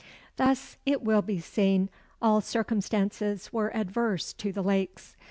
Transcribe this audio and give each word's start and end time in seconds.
Thus, 0.35 0.77
it 0.83 1.03
will 1.03 1.21
be 1.21 1.39
seen, 1.39 1.87
all 2.23 2.41
circumstances 2.41 3.53
were 3.53 3.69
adverse 3.77 4.33
to 4.33 4.51
the 4.51 4.63
Lakes. 4.63 5.15